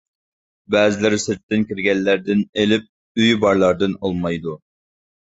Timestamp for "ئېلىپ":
2.63-2.87